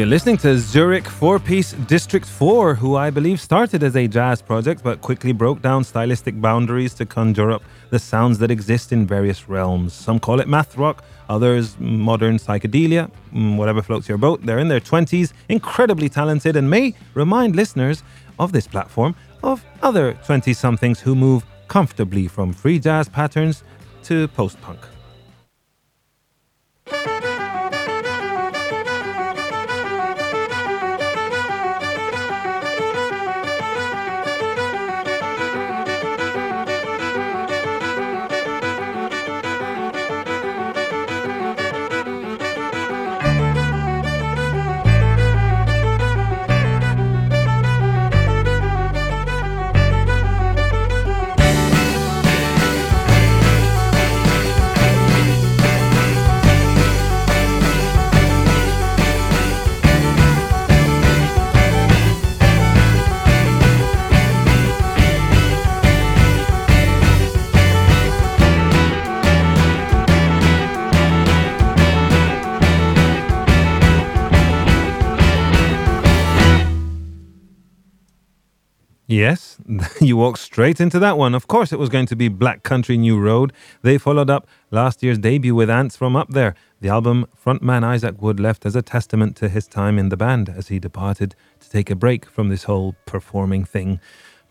You're 0.00 0.06
listening 0.06 0.38
to 0.38 0.58
Zurich 0.58 1.06
four 1.06 1.38
piece 1.38 1.72
District 1.72 2.24
4, 2.24 2.74
who 2.74 2.96
I 2.96 3.10
believe 3.10 3.38
started 3.38 3.82
as 3.82 3.94
a 3.96 4.08
jazz 4.08 4.40
project 4.40 4.82
but 4.82 5.02
quickly 5.02 5.32
broke 5.32 5.60
down 5.60 5.84
stylistic 5.84 6.40
boundaries 6.40 6.94
to 6.94 7.04
conjure 7.04 7.50
up 7.50 7.62
the 7.90 7.98
sounds 7.98 8.38
that 8.38 8.50
exist 8.50 8.92
in 8.92 9.06
various 9.06 9.46
realms. 9.46 9.92
Some 9.92 10.18
call 10.18 10.40
it 10.40 10.48
math 10.48 10.78
rock, 10.78 11.04
others 11.28 11.78
modern 11.78 12.38
psychedelia, 12.38 13.10
mm, 13.34 13.58
whatever 13.58 13.82
floats 13.82 14.08
your 14.08 14.16
boat. 14.16 14.40
They're 14.42 14.58
in 14.58 14.68
their 14.68 14.80
20s, 14.80 15.34
incredibly 15.50 16.08
talented, 16.08 16.56
and 16.56 16.70
may 16.70 16.94
remind 17.12 17.54
listeners 17.54 18.02
of 18.38 18.52
this 18.52 18.66
platform 18.66 19.14
of 19.42 19.62
other 19.82 20.14
20 20.24 20.54
somethings 20.54 21.00
who 21.00 21.14
move 21.14 21.44
comfortably 21.68 22.26
from 22.26 22.54
free 22.54 22.78
jazz 22.78 23.06
patterns 23.06 23.64
to 24.04 24.28
post 24.28 24.58
punk. 24.62 24.80
Yes, 79.20 79.58
you 80.00 80.16
walked 80.16 80.38
straight 80.38 80.80
into 80.80 80.98
that 80.98 81.18
one. 81.18 81.34
Of 81.34 81.46
course, 81.46 81.74
it 81.74 81.78
was 81.78 81.90
going 81.90 82.06
to 82.06 82.16
be 82.16 82.28
Black 82.28 82.62
Country 82.62 82.96
New 82.96 83.20
Road. 83.20 83.52
They 83.82 83.98
followed 83.98 84.30
up 84.30 84.48
last 84.70 85.02
year's 85.02 85.18
debut 85.18 85.54
with 85.54 85.68
Ants 85.68 85.94
from 85.94 86.16
Up 86.16 86.30
There. 86.30 86.54
The 86.80 86.88
album 86.88 87.26
frontman 87.36 87.84
Isaac 87.84 88.22
Wood 88.22 88.40
left 88.40 88.64
as 88.64 88.74
a 88.74 88.80
testament 88.80 89.36
to 89.36 89.50
his 89.50 89.68
time 89.68 89.98
in 89.98 90.08
the 90.08 90.16
band 90.16 90.48
as 90.48 90.68
he 90.68 90.78
departed 90.78 91.34
to 91.60 91.68
take 91.68 91.90
a 91.90 91.94
break 91.94 92.24
from 92.24 92.48
this 92.48 92.62
whole 92.62 92.94
performing 93.04 93.62
thing. 93.62 94.00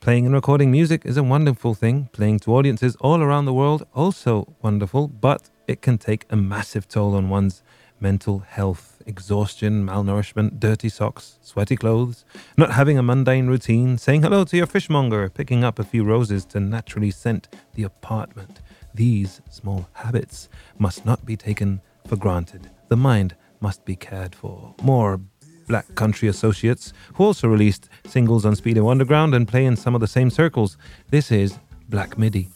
Playing 0.02 0.28
and 0.28 0.36
recording 0.36 0.70
music 0.70 1.04
is 1.04 1.18
a 1.18 1.24
wonderful 1.24 1.74
thing. 1.74 2.10
Playing 2.12 2.38
to 2.42 2.56
audiences 2.56 2.96
all 2.98 3.24
around 3.24 3.46
the 3.46 3.54
world, 3.54 3.88
also 3.96 4.56
wonderful, 4.62 5.08
but 5.08 5.50
it 5.68 5.82
can 5.82 5.98
take 5.98 6.26
a 6.30 6.36
massive 6.36 6.88
toll 6.88 7.16
on 7.16 7.28
one's 7.28 7.64
mental 8.00 8.40
health, 8.40 8.89
exhaustion, 9.10 9.86
malnourishment, 9.86 10.60
dirty 10.60 10.88
socks, 10.88 11.40
sweaty 11.42 11.76
clothes, 11.76 12.24
not 12.56 12.72
having 12.72 12.98
a 12.98 13.04
mundane 13.04 13.48
routine, 13.48 13.98
saying 13.98 14.22
hello 14.22 14.46
to 14.46 14.56
your 14.56 14.68
fishmonger, 14.68 15.28
picking 15.30 15.64
up 15.64 15.80
a 15.80 15.84
few 15.84 16.04
roses 16.04 16.46
to 16.46 16.60
naturally 16.60 17.12
scent 17.12 17.50
the 17.74 17.84
apartment. 17.84 18.62
These 18.94 19.42
small 19.50 19.90
habits 19.94 20.48
must 20.78 21.06
not 21.06 21.26
be 21.26 21.36
taken 21.36 21.82
for 22.08 22.16
granted. 22.16 22.70
The 22.88 22.96
mind 22.96 23.36
must 23.60 23.84
be 23.84 23.96
cared 23.96 24.36
for. 24.36 24.76
More 24.84 25.20
Black 25.68 25.94
Country 25.96 26.28
Associates, 26.28 26.94
who 27.16 27.24
also 27.26 27.48
released 27.48 27.90
singles 28.06 28.46
on 28.46 28.56
Speedy 28.56 28.80
Wunderground 28.80 29.36
and 29.36 29.48
play 29.48 29.66
in 29.66 29.76
some 29.76 29.96
of 29.96 30.02
the 30.02 30.08
same 30.08 30.30
circles. 30.30 30.78
This 31.10 31.32
is 31.32 31.58
Black 31.90 32.18
Midi. 32.18 32.50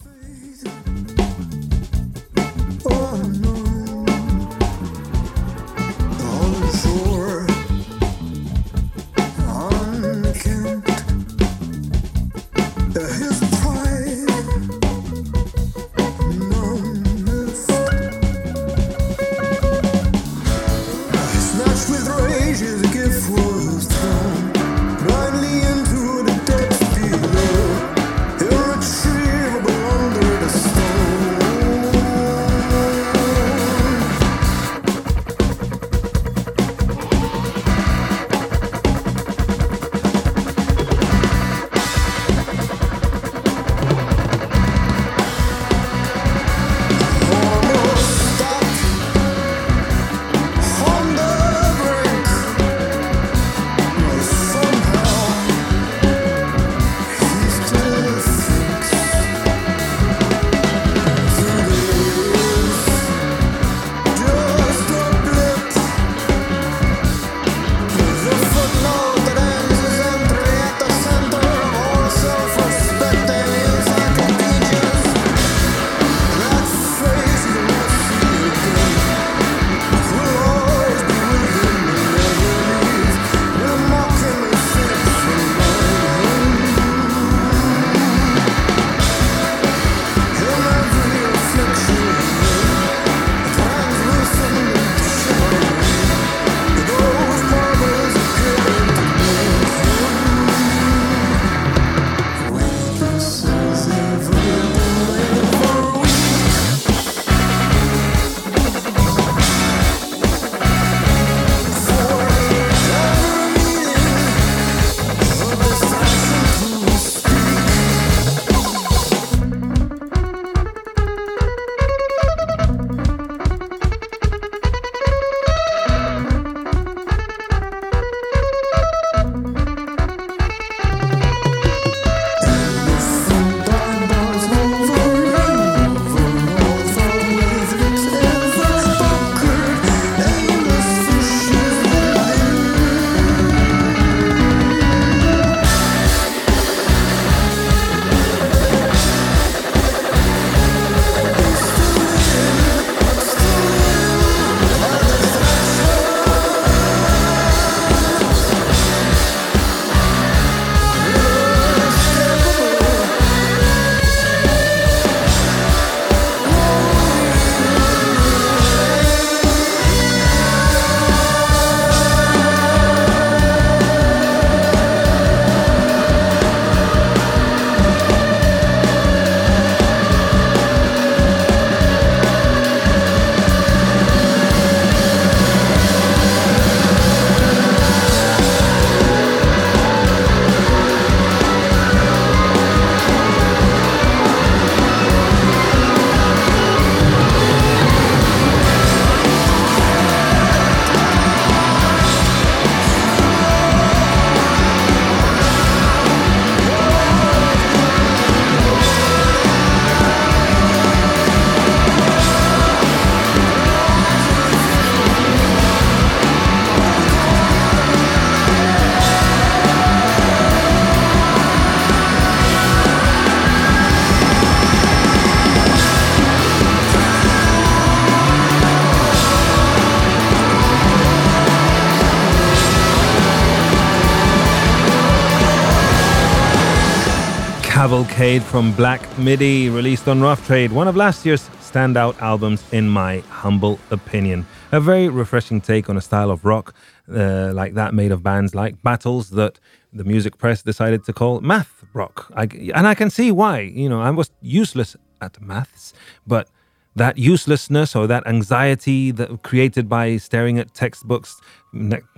Cavalcade 237.94 238.42
from 238.42 238.74
Black 238.74 239.20
Midi, 239.20 239.70
released 239.70 240.08
on 240.08 240.20
Rough 240.20 240.44
Trade, 240.48 240.72
one 240.72 240.88
of 240.88 240.96
last 240.96 241.28
year's 241.28 241.48
standout 241.62 242.20
albums, 242.20 242.64
in 242.72 242.90
my 242.90 243.20
humble 243.30 243.78
opinion. 243.92 244.48
A 244.72 244.80
very 244.80 245.10
refreshing 245.10 245.62
take 245.62 245.92
on 245.92 245.96
a 245.96 246.02
style 246.02 246.32
of 246.32 246.44
rock 246.44 246.74
uh, 247.08 247.52
like 247.54 247.76
that, 247.76 247.94
made 247.94 248.12
of 248.12 248.24
bands 248.24 248.56
like 248.56 248.82
Battles, 248.82 249.30
that 249.30 249.60
the 249.94 250.04
music 250.04 250.40
press 250.40 250.64
decided 250.64 251.04
to 251.06 251.14
call 251.14 251.40
math 251.42 251.86
rock. 251.94 252.32
I, 252.36 252.46
and 252.74 252.88
I 252.88 252.96
can 252.96 253.12
see 253.12 253.32
why. 253.32 253.60
You 253.60 253.90
know, 253.90 254.02
I 254.02 254.10
was 254.10 254.32
useless 254.42 254.96
at 255.22 255.40
maths, 255.40 255.94
but 256.26 256.50
that 256.96 257.20
uselessness 257.20 257.96
or 257.96 258.08
that 258.08 258.26
anxiety 258.26 259.12
that 259.12 259.44
created 259.44 259.88
by 259.88 260.18
staring 260.18 260.58
at 260.58 260.74
textbooks, 260.74 261.40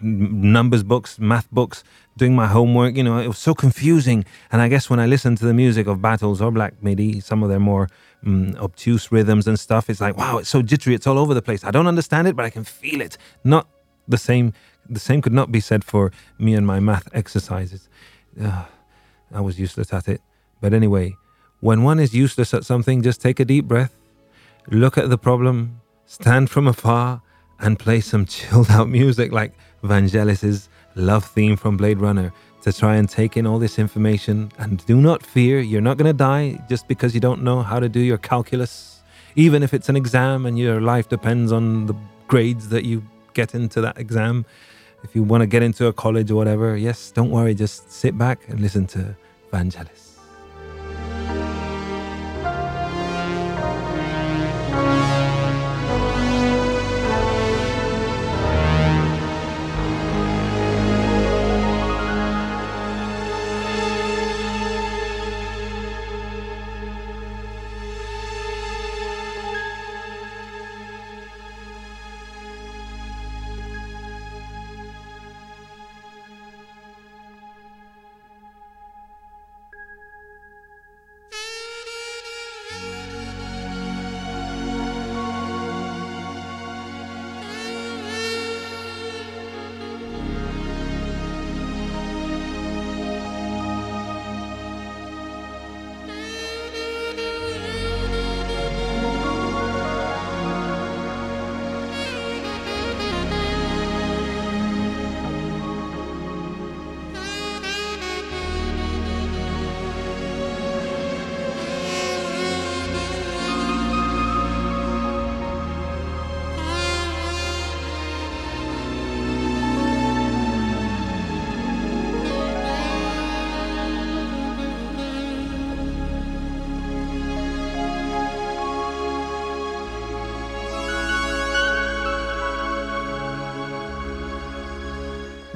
numbers 0.01 0.83
books, 0.83 1.19
math 1.19 1.51
books, 1.51 1.83
doing 2.17 2.35
my 2.35 2.47
homework. 2.47 2.95
You 2.95 3.03
know, 3.03 3.19
it 3.19 3.27
was 3.27 3.37
so 3.37 3.53
confusing. 3.53 4.25
And 4.51 4.61
I 4.61 4.67
guess 4.67 4.89
when 4.89 4.99
I 4.99 5.05
listen 5.05 5.35
to 5.37 5.45
the 5.45 5.53
music 5.53 5.87
of 5.87 6.01
Battles 6.01 6.41
or 6.41 6.51
Black 6.51 6.81
Midi, 6.81 7.19
some 7.19 7.43
of 7.43 7.49
their 7.49 7.59
more 7.59 7.89
um, 8.25 8.55
obtuse 8.57 9.11
rhythms 9.11 9.47
and 9.47 9.59
stuff, 9.59 9.89
it's 9.89 10.01
like, 10.01 10.17
wow, 10.17 10.37
it's 10.37 10.49
so 10.49 10.61
jittery. 10.61 10.95
It's 10.95 11.07
all 11.07 11.19
over 11.19 11.33
the 11.33 11.41
place. 11.41 11.63
I 11.63 11.71
don't 11.71 11.87
understand 11.87 12.27
it, 12.27 12.35
but 12.35 12.45
I 12.45 12.49
can 12.49 12.63
feel 12.63 13.01
it. 13.01 13.17
Not 13.43 13.67
the 14.07 14.17
same. 14.17 14.53
The 14.87 14.99
same 14.99 15.21
could 15.21 15.33
not 15.33 15.51
be 15.51 15.59
said 15.59 15.83
for 15.83 16.11
me 16.37 16.53
and 16.53 16.65
my 16.65 16.79
math 16.79 17.07
exercises. 17.13 17.89
Uh, 18.39 18.65
I 19.33 19.41
was 19.41 19.59
useless 19.59 19.91
at 19.91 20.07
it. 20.07 20.21
But 20.61 20.73
anyway, 20.73 21.15
when 21.59 21.83
one 21.83 21.99
is 21.99 22.13
useless 22.13 22.53
at 22.53 22.65
something, 22.65 23.01
just 23.01 23.21
take 23.21 23.39
a 23.39 23.45
deep 23.45 23.65
breath, 23.65 23.95
look 24.67 24.97
at 24.97 25.09
the 25.09 25.17
problem, 25.17 25.81
stand 26.05 26.49
from 26.49 26.67
afar, 26.67 27.21
and 27.59 27.79
play 27.79 28.01
some 28.01 28.25
chilled 28.35 28.69
out 28.69 28.89
music 28.89 29.31
like 29.31 29.53
Vangelis's 29.83 30.69
love 30.95 31.25
theme 31.25 31.55
from 31.55 31.77
Blade 31.77 31.99
Runner 31.99 32.33
to 32.61 32.73
try 32.73 32.95
and 32.95 33.07
take 33.07 33.37
in 33.37 33.45
all 33.45 33.59
this 33.59 33.77
information. 33.77 34.51
And 34.57 34.83
do 34.85 34.99
not 34.99 35.23
fear, 35.23 35.59
you're 35.59 35.81
not 35.81 35.97
going 35.97 36.07
to 36.07 36.17
die 36.17 36.63
just 36.67 36.87
because 36.87 37.13
you 37.13 37.19
don't 37.19 37.43
know 37.43 37.61
how 37.61 37.79
to 37.79 37.87
do 37.87 37.99
your 37.99 38.17
calculus, 38.17 39.03
even 39.35 39.61
if 39.61 39.73
it's 39.73 39.89
an 39.89 39.95
exam 39.95 40.45
and 40.45 40.57
your 40.57 40.81
life 40.81 41.09
depends 41.09 41.51
on 41.51 41.85
the 41.85 41.95
grades 42.27 42.69
that 42.69 42.85
you 42.85 43.03
get 43.33 43.53
into 43.53 43.81
that 43.81 43.97
exam. 43.97 44.45
If 45.03 45.15
you 45.15 45.21
want 45.21 45.41
to 45.41 45.47
get 45.47 45.61
into 45.61 45.85
a 45.85 45.93
college 45.93 46.31
or 46.31 46.35
whatever, 46.35 46.75
yes, 46.75 47.11
don't 47.11 47.29
worry, 47.29 47.53
just 47.53 47.91
sit 47.91 48.17
back 48.17 48.39
and 48.47 48.59
listen 48.59 48.87
to 48.87 49.15
Vangelis. 49.51 50.04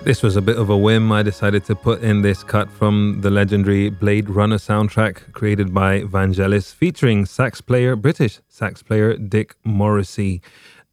This 0.10 0.24
was 0.24 0.36
a 0.36 0.42
bit 0.42 0.58
of 0.58 0.72
a 0.72 0.76
whim. 0.76 1.12
I 1.12 1.22
decided 1.22 1.66
to 1.66 1.76
put 1.76 2.02
in 2.02 2.24
this 2.24 2.42
cut 2.44 2.68
from 2.72 3.22
the 3.22 3.30
legendary 3.30 3.92
Blade 3.92 4.28
Runner 4.28 4.58
soundtrack 4.58 5.34
created 5.34 5.72
by 5.72 6.02
Vangelis, 6.02 6.74
featuring 6.74 7.28
sax 7.28 7.62
player, 7.62 7.96
British 7.96 8.40
sax 8.48 8.82
player 8.82 9.16
Dick 9.18 9.56
Morrissey. 9.64 10.42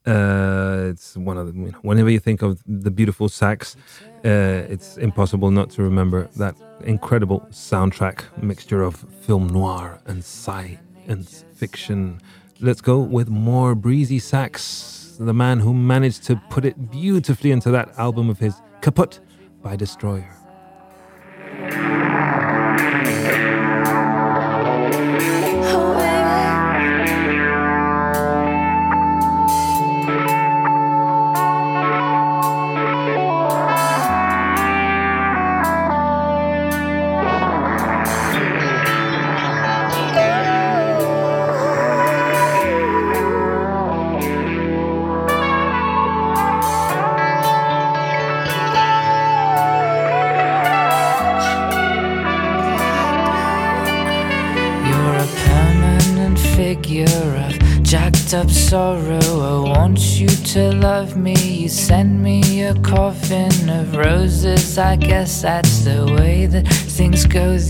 Uh, 0.07 0.89
it's 0.91 1.17
one 1.17 1.39
of 1.39 1.47
the, 1.47 1.59
you 1.59 1.73
know, 1.73 1.79
whenever 1.81 2.11
you 2.11 2.19
think 2.19 2.43
of 2.43 2.63
the 2.67 2.91
beautiful 2.91 3.31
sax, 3.31 3.75
uh, 4.23 4.69
it's 4.69 4.99
impossible 4.99 5.51
not 5.51 5.71
to 5.71 5.83
remember 5.83 6.29
that 6.37 6.55
incredible 6.85 7.41
soundtrack 7.51 8.23
mixture 8.43 8.83
of 8.83 8.97
film 9.23 9.47
noir 9.47 9.99
and 10.05 10.23
science 10.23 11.47
fiction. 11.55 12.21
Let's 12.61 12.83
go 12.83 12.99
with 12.99 13.31
more 13.31 13.75
breezy 13.75 14.19
sax. 14.19 15.17
The 15.19 15.33
man 15.33 15.61
who 15.61 15.73
managed 15.73 16.25
to 16.25 16.37
put 16.51 16.67
it 16.67 16.91
beautifully 16.91 17.51
into 17.51 17.71
that 17.71 17.99
album 17.99 18.29
of 18.29 18.39
his, 18.39 18.61
Kaput 18.81 19.21
by 19.63 19.77
Destroyer. 19.77 20.36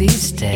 These 0.06 0.30
days. 0.32 0.55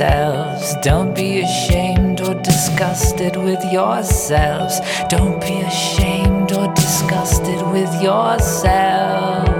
Yourselves. 0.00 0.76
Don't 0.82 1.14
be 1.14 1.40
ashamed 1.40 2.20
or 2.22 2.34
disgusted 2.34 3.36
with 3.36 3.62
yourselves. 3.70 4.80
Don't 5.08 5.40
be 5.40 5.60
ashamed 5.60 6.52
or 6.52 6.72
disgusted 6.74 7.60
with 7.70 8.02
yourselves. 8.02 9.59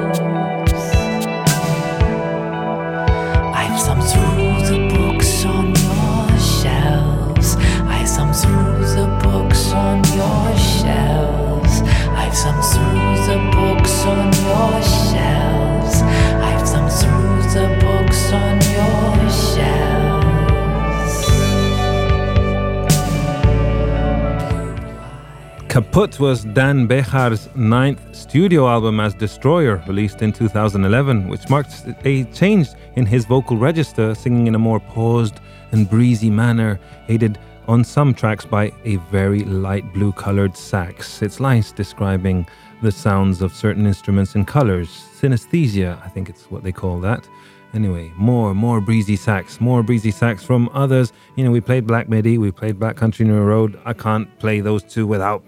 Kaput 25.81 26.21
was 26.21 26.45
Dan 26.45 26.87
Bejar's 26.87 27.49
ninth 27.57 28.15
studio 28.15 28.69
album 28.69 29.01
as 29.01 29.15
Destroyer, 29.15 29.83
released 29.87 30.21
in 30.21 30.31
2011, 30.31 31.27
which 31.27 31.49
marked 31.49 31.73
a 32.05 32.25
change 32.25 32.69
in 32.97 33.07
his 33.07 33.25
vocal 33.25 33.57
register, 33.57 34.15
singing 34.15 34.47
in 34.47 34.55
a 34.55 34.59
more 34.59 34.79
paused 34.79 35.41
and 35.73 35.89
breezy 35.89 36.29
manner, 36.29 36.79
aided 37.09 37.39
on 37.67 37.83
some 37.83 38.13
tracks 38.13 38.45
by 38.45 38.71
a 38.85 38.97
very 39.11 39.43
light 39.45 39.91
blue 39.95 40.13
colored 40.13 40.55
sax. 40.55 41.23
It's 41.23 41.41
nice 41.41 41.73
describing 41.73 42.47
the 42.83 42.93
sounds 42.93 43.41
of 43.41 43.55
certain 43.55 43.87
instruments 43.87 44.35
in 44.35 44.45
colors. 44.45 44.91
Synesthesia, 45.19 45.99
I 46.05 46.09
think 46.09 46.29
it's 46.29 46.51
what 46.51 46.63
they 46.63 46.73
call 46.73 47.01
that. 47.01 47.27
Anyway, 47.73 48.13
more, 48.17 48.53
more 48.55 48.81
breezy 48.81 49.17
sax, 49.17 49.61
more 49.61 49.83
breezy 49.83 50.11
sax 50.11 50.43
from 50.43 50.69
others. 50.73 51.13
You 51.37 51.45
know, 51.45 51.51
we 51.51 51.61
played 51.61 51.87
Black 51.87 52.09
Midi, 52.09 52.37
we 52.37 52.51
played 52.51 52.79
Black 52.79 52.97
Country 52.97 53.25
New 53.25 53.41
Road. 53.41 53.79
I 53.85 53.93
can't 53.93 54.27
play 54.39 54.61
those 54.61 54.83
two 54.83 55.07
without 55.07 55.45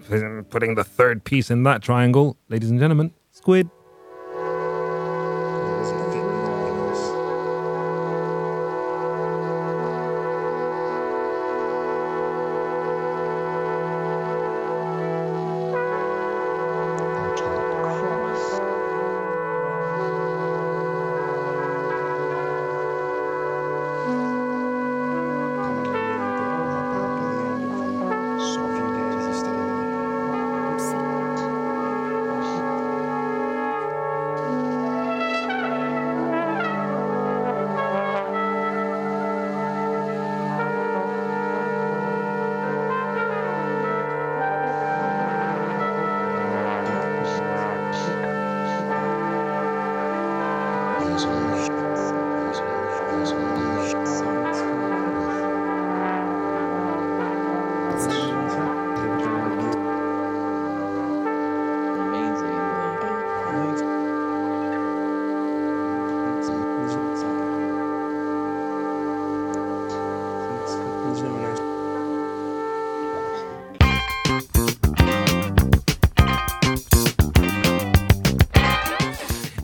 putting 0.49 0.75
the 0.75 0.83
third 0.83 1.23
piece 1.23 1.51
in 1.51 1.63
that 1.63 1.81
triangle. 1.81 2.37
Ladies 2.47 2.69
and 2.69 2.79
gentlemen, 2.79 3.11
Squid. 3.31 3.69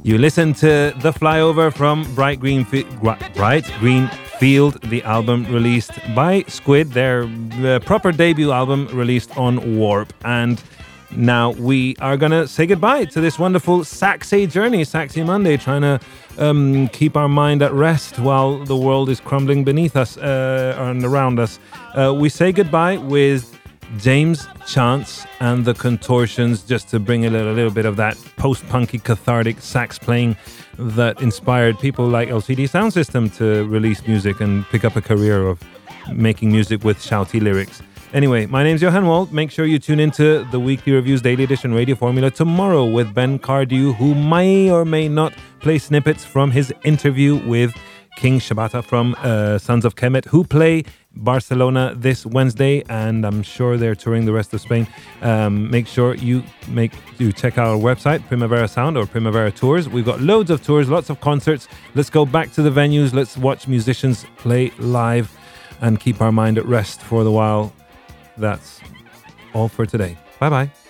You 0.09 0.17
listen 0.17 0.53
to 0.55 0.91
The 1.01 1.11
Flyover 1.11 1.71
from 1.71 2.03
Bright 2.15 2.39
Green, 2.39 2.65
Fi- 2.65 2.81
Bright 3.35 3.71
Green 3.77 4.07
Field, 4.39 4.81
the 4.89 5.03
album 5.03 5.45
released 5.53 5.91
by 6.15 6.45
Squid, 6.47 6.93
their 6.93 7.27
proper 7.81 8.11
debut 8.11 8.51
album 8.51 8.87
released 8.87 9.37
on 9.37 9.77
Warp. 9.77 10.11
And 10.25 10.59
now 11.15 11.51
we 11.51 11.95
are 11.97 12.17
going 12.17 12.31
to 12.31 12.47
say 12.47 12.65
goodbye 12.65 13.05
to 13.05 13.21
this 13.21 13.37
wonderful 13.37 13.81
Saxy 13.81 14.47
journey, 14.47 14.83
Saxy 14.83 15.23
Monday, 15.23 15.57
trying 15.57 15.81
to 15.81 15.99
um, 16.39 16.87
keep 16.87 17.15
our 17.15 17.29
mind 17.29 17.61
at 17.61 17.71
rest 17.71 18.17
while 18.17 18.65
the 18.65 18.75
world 18.75 19.09
is 19.09 19.19
crumbling 19.19 19.63
beneath 19.63 19.95
us 19.95 20.17
uh, 20.17 20.75
and 20.79 21.05
around 21.05 21.37
us. 21.37 21.59
Uh, 21.93 22.15
we 22.17 22.29
say 22.29 22.51
goodbye 22.51 22.97
with 22.97 23.59
James 23.99 24.47
Chance 24.65 25.27
and 25.39 25.65
the 25.65 25.75
Contortions, 25.75 26.63
just 26.63 26.89
to 26.89 26.99
bring 26.99 27.27
a 27.27 27.29
little, 27.29 27.51
a 27.51 27.53
little 27.53 27.71
bit 27.71 27.85
of 27.85 27.95
that 27.97 28.17
post 28.39 28.65
punky 28.69 28.97
cathartic 28.97 29.59
sax 29.59 29.99
playing 29.99 30.35
that 30.77 31.21
inspired 31.21 31.77
people 31.77 32.07
like 32.07 32.29
LCD 32.29 32.67
Sound 32.67 32.93
System 32.93 33.29
to 33.31 33.67
release 33.67 34.07
music 34.07 34.39
and 34.39 34.65
pick 34.67 34.85
up 34.85 34.95
a 34.95 35.01
career 35.01 35.45
of 35.45 35.61
making 36.13 36.51
music 36.51 36.83
with 36.83 36.97
shouty 36.97 37.41
lyrics. 37.41 37.81
Anyway, 38.13 38.47
my 38.47 38.63
name's 38.63 38.81
Johan 38.81 39.05
Wald. 39.05 39.31
Make 39.31 39.51
sure 39.51 39.65
you 39.65 39.77
tune 39.77 39.99
into 39.99 40.43
the 40.51 40.59
Weekly 40.59 40.93
Reviews 40.93 41.21
Daily 41.21 41.43
Edition 41.43 41.73
Radio 41.73 41.95
Formula 41.95 42.31
tomorrow 42.31 42.85
with 42.85 43.13
Ben 43.13 43.37
Cardew, 43.37 43.93
who 43.93 44.15
may 44.15 44.71
or 44.71 44.83
may 44.83 45.07
not 45.07 45.33
play 45.59 45.77
snippets 45.77 46.25
from 46.25 46.49
his 46.49 46.73
interview 46.83 47.35
with 47.47 47.71
King 48.15 48.39
Shabaka 48.39 48.83
from 48.83 49.15
uh, 49.19 49.59
Sons 49.59 49.85
of 49.85 49.95
Kemet, 49.95 50.25
who 50.25 50.43
play 50.43 50.85
Barcelona 51.19 51.93
this 51.95 52.25
Wednesday, 52.25 52.83
and 52.89 53.25
I'm 53.25 53.43
sure 53.43 53.77
they're 53.77 53.95
touring 53.95 54.25
the 54.25 54.33
rest 54.33 54.53
of 54.53 54.61
Spain. 54.61 54.87
Um, 55.21 55.69
make 55.69 55.87
sure 55.87 56.15
you 56.15 56.43
make 56.67 56.93
you 57.17 57.31
check 57.31 57.57
out 57.57 57.67
our 57.67 57.77
website, 57.77 58.25
Primavera 58.27 58.67
Sound 58.67 58.97
or 58.97 59.05
Primavera 59.05 59.51
Tours. 59.51 59.87
We've 59.89 60.05
got 60.05 60.21
loads 60.21 60.49
of 60.49 60.63
tours, 60.63 60.89
lots 60.89 61.09
of 61.09 61.19
concerts. 61.21 61.67
Let's 61.95 62.09
go 62.09 62.25
back 62.25 62.51
to 62.53 62.61
the 62.61 62.71
venues. 62.71 63.13
Let's 63.13 63.37
watch 63.37 63.67
musicians 63.67 64.25
play 64.37 64.71
live, 64.79 65.31
and 65.81 65.99
keep 65.99 66.21
our 66.21 66.31
mind 66.31 66.57
at 66.57 66.65
rest 66.65 67.01
for 67.01 67.23
the 67.23 67.31
while. 67.31 67.73
That's 68.37 68.79
all 69.53 69.67
for 69.67 69.85
today. 69.85 70.17
Bye 70.39 70.49
bye. 70.49 70.88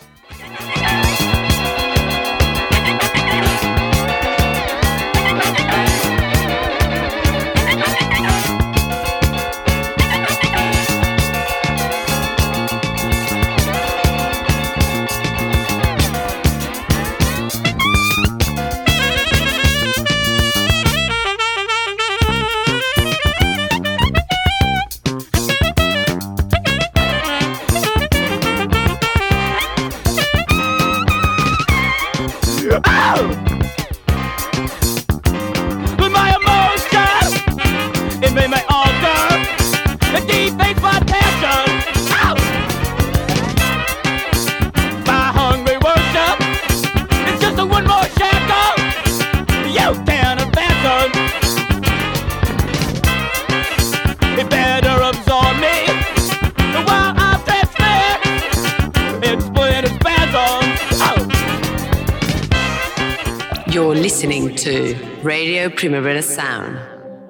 To 64.69 64.93
Radio 65.23 65.67
Primavera 65.67 66.21
Sound, 66.21 66.77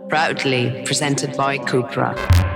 proudly 0.09 0.83
presented 0.85 1.37
by 1.37 1.57
Cupra. 1.57 2.48